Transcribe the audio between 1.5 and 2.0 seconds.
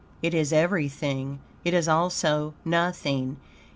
it is